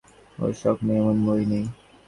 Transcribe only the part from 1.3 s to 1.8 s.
নেই।